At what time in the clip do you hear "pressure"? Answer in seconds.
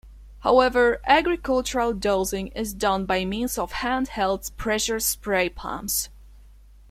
4.57-4.99